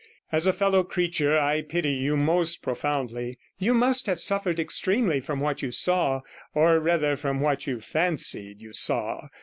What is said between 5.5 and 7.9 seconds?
you saw, or rather from what you